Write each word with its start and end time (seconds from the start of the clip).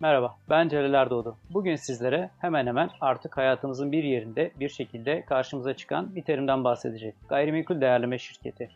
Merhaba, 0.00 0.36
ben 0.50 0.68
Celal 0.68 0.94
Erdoğdu. 0.94 1.36
Bugün 1.50 1.76
sizlere 1.76 2.30
hemen 2.40 2.66
hemen 2.66 2.90
artık 3.00 3.36
hayatımızın 3.36 3.92
bir 3.92 4.04
yerinde 4.04 4.50
bir 4.60 4.68
şekilde 4.68 5.24
karşımıza 5.24 5.74
çıkan 5.74 6.14
bir 6.14 6.22
terimden 6.22 6.64
bahsedeceğim. 6.64 7.14
Gayrimenkul 7.28 7.80
değerleme 7.80 8.18
şirketi. 8.18 8.70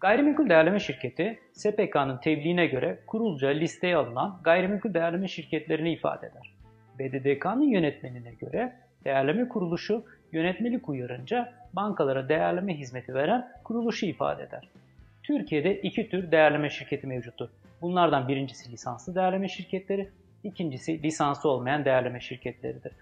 Gayrimenkul 0.00 0.48
değerleme 0.48 0.80
şirketi, 0.80 1.38
SPK'nın 1.52 2.16
tebliğine 2.18 2.66
göre 2.66 2.98
kurulca 3.06 3.48
listeye 3.48 3.96
alınan 3.96 4.40
gayrimenkul 4.44 4.94
değerleme 4.94 5.28
şirketlerini 5.28 5.92
ifade 5.92 6.26
eder. 6.26 6.54
BDDK'nın 6.98 7.68
yönetmenine 7.68 8.30
göre 8.30 8.76
değerleme 9.04 9.48
kuruluşu 9.48 10.04
yönetmelik 10.32 10.88
uyarınca 10.88 11.52
bankalara 11.76 12.28
değerleme 12.28 12.78
hizmeti 12.78 13.14
veren 13.14 13.52
kuruluşu 13.64 14.06
ifade 14.06 14.42
eder. 14.42 14.68
Türkiye'de 15.22 15.80
iki 15.80 16.08
tür 16.08 16.30
değerleme 16.30 16.70
şirketi 16.70 17.06
mevcuttur. 17.06 17.48
Bunlardan 17.82 18.28
birincisi 18.28 18.72
lisanslı 18.72 19.14
değerleme 19.14 19.48
şirketleri, 19.48 20.08
ikincisi 20.44 21.02
lisansı 21.02 21.48
olmayan 21.48 21.84
değerleme 21.84 22.20
şirketleridir. 22.20 22.92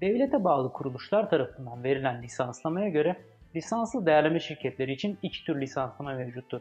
Devlete 0.00 0.44
bağlı 0.44 0.72
kuruluşlar 0.72 1.30
tarafından 1.30 1.84
verilen 1.84 2.22
lisanslamaya 2.22 2.88
göre 2.88 3.16
lisanslı 3.56 4.06
değerleme 4.06 4.40
şirketleri 4.40 4.92
için 4.92 5.18
iki 5.22 5.44
tür 5.44 5.60
lisanslama 5.60 6.14
mevcuttur. 6.14 6.60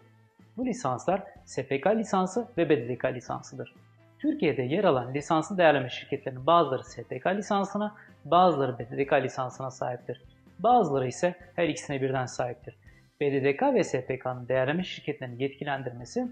Bu 0.58 0.66
lisanslar 0.66 1.24
SPK 1.46 1.88
lisansı 1.88 2.48
ve 2.58 2.70
BDDK 2.70 3.06
lisansıdır. 3.06 3.74
Türkiye'de 4.20 4.62
yer 4.62 4.84
alan 4.84 5.14
lisanslı 5.14 5.58
değerleme 5.58 5.90
şirketlerinin 5.90 6.46
bazıları 6.46 6.84
SPK 6.84 7.28
lisansına, 7.28 7.96
bazıları 8.26 8.80
BDDK 8.80 9.14
lisansına 9.14 9.72
sahiptir. 9.72 10.22
Bazıları 10.60 11.08
ise 11.08 11.36
her 11.56 11.70
ikisine 11.70 12.02
birden 12.02 12.26
sahiptir. 12.26 12.76
BDDK 13.22 13.64
ve 13.74 13.84
SPK'nın 13.84 14.48
değerleme 14.48 14.84
şirketlerini 14.84 15.44
yetkilendirmesi 15.44 16.28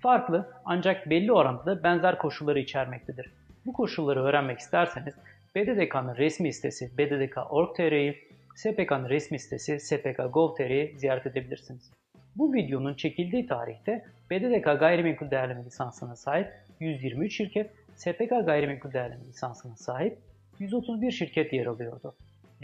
farklı 0.00 0.52
ancak 0.64 1.10
belli 1.10 1.32
oranda 1.32 1.82
benzer 1.82 2.18
koşulları 2.18 2.58
içermektedir. 2.58 3.30
Bu 3.66 3.72
koşulları 3.72 4.22
öğrenmek 4.22 4.58
isterseniz 4.58 5.14
BDDK'nın 5.54 6.16
resmi 6.16 6.52
sitesi 6.52 6.98
bddk.org.tr'yi, 6.98 8.28
SPK'nın 8.54 9.08
resmi 9.08 9.38
sitesi 9.38 9.80
spk.gov.tr'yi 9.80 10.94
ziyaret 10.98 11.26
edebilirsiniz. 11.26 11.90
Bu 12.36 12.54
videonun 12.54 12.94
çekildiği 12.94 13.46
tarihte 13.46 14.04
BDDK 14.30 14.80
gayrimenkul 14.80 15.30
değerleme 15.30 15.64
lisansına 15.64 16.16
sahip 16.16 16.52
123 16.80 17.36
şirket, 17.36 17.70
SPK 17.96 18.30
gayrimenkul 18.46 18.92
değerleme 18.92 19.24
lisansına 19.24 19.76
sahip 19.76 20.18
131 20.58 21.10
şirket 21.10 21.52
yer 21.52 21.66
alıyordu. 21.66 22.14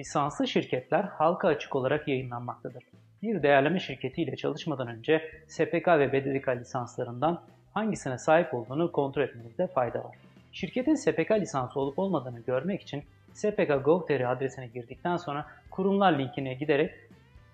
Lisanslı 0.01 0.49
şirketler 0.49 1.03
halka 1.03 1.49
açık 1.49 1.77
olarak 1.77 2.09
yayınlanmaktadır. 2.09 2.85
Bir 3.23 3.43
değerleme 3.43 3.81
şirketi 3.81 4.23
ile 4.23 4.37
çalışmadan 4.37 4.89
önce 4.89 5.23
SPK 5.49 5.89
ve 5.89 6.13
BDDK 6.13 6.49
lisanslarından 6.49 7.43
hangisine 7.75 8.19
sahip 8.19 8.55
olduğunu 8.55 8.93
kontrol 8.93 9.23
etmenizde 9.23 9.67
fayda 9.67 9.99
var. 9.99 10.17
Şirketin 10.53 10.95
SPK 10.95 11.31
lisansı 11.31 11.81
olup 11.81 11.99
olmadığını 11.99 12.41
görmek 12.41 12.83
için 12.83 13.03
spk.gov.tr 13.33 14.33
adresine 14.33 14.67
girdikten 14.67 15.17
sonra 15.17 15.47
kurumlar 15.71 16.19
linkine 16.19 16.55
giderek 16.55 16.95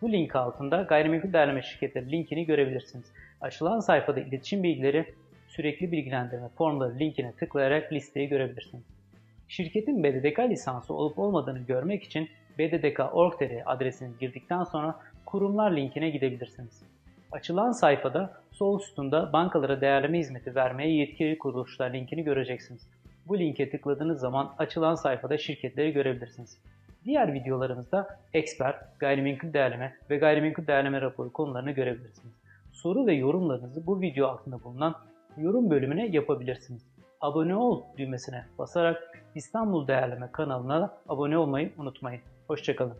bu 0.03 0.13
link 0.13 0.37
altında 0.37 0.83
gayrimenkul 0.83 1.33
değerleme 1.33 1.63
şirketleri 1.63 2.13
linkini 2.13 2.47
görebilirsiniz. 2.47 3.07
Açılan 3.41 3.81
sayfada 3.81 4.21
iletişim 4.21 4.63
bilgileri, 4.63 5.15
sürekli 5.49 5.93
bilgilendirme 5.93 6.49
formları 6.49 6.99
linkine 6.99 7.33
tıklayarak 7.33 7.93
listeyi 7.93 8.29
görebilirsiniz. 8.29 8.96
Şirketin 9.49 10.05
BDDK 10.05 10.39
lisansı 10.39 10.95
olup 10.95 11.19
olmadığını 11.19 11.59
görmek 11.59 12.03
için 12.03 12.29
bddk.org.tr 12.59 13.63
adresine 13.67 14.09
girdikten 14.21 14.65
sonra 14.65 15.01
kurumlar 15.27 15.77
linkine 15.77 16.11
gidebilirsiniz. 16.11 16.83
Açılan 17.33 17.73
sayfada 17.73 18.33
sol 18.51 18.81
üstünde 18.81 19.33
bankalara 19.33 19.81
değerleme 19.81 20.19
hizmeti 20.19 20.55
vermeye 20.55 20.97
yetkili 20.97 21.39
kuruluşlar 21.39 21.93
linkini 21.93 22.25
göreceksiniz. 22.25 22.89
Bu 23.29 23.39
linke 23.39 23.71
tıkladığınız 23.71 24.21
zaman 24.21 24.55
açılan 24.59 24.95
sayfada 24.95 25.39
şirketleri 25.39 25.93
görebilirsiniz. 25.93 26.59
Diğer 27.05 27.35
videolarımızda 27.35 28.19
expert, 28.35 29.01
gayrimenkul 29.01 29.53
değerleme 29.53 29.97
ve 30.11 30.17
gayrimenkul 30.17 30.67
değerleme 30.67 31.01
raporu 31.01 31.33
konularını 31.33 31.71
görebilirsiniz. 31.71 32.35
Soru 32.73 33.07
ve 33.07 33.15
yorumlarınızı 33.15 33.87
bu 33.87 34.01
video 34.01 34.29
altında 34.29 34.65
bulunan 34.65 34.95
yorum 35.39 35.71
bölümüne 35.71 36.07
yapabilirsiniz. 36.07 36.96
Abone 37.21 37.57
ol 37.57 37.83
düğmesine 37.99 38.47
basarak 38.59 39.23
İstanbul 39.35 39.89
Değerleme 39.89 40.33
kanalına 40.33 40.99
abone 41.09 41.39
olmayı 41.39 41.73
unutmayın. 41.79 42.23
Hoşçakalın. 42.49 42.97